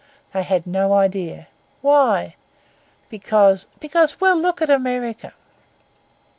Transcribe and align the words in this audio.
They 0.33 0.41
had 0.41 0.65
no 0.65 0.93
idea. 0.93 1.45
Why? 1.83 2.35
Because—because—well, 3.11 4.35
look 4.35 4.59
at 4.59 4.71
America! 4.71 5.33